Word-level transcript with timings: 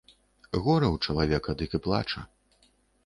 Гора 0.63 0.87
ў 0.95 0.97
чалавека, 1.05 1.57
дык 1.63 1.71
і 1.79 1.81
плача. 1.89 2.27